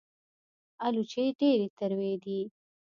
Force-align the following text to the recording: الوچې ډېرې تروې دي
الوچې 0.85 1.25
ډېرې 1.39 1.67
تروې 1.77 2.13
دي 2.23 2.39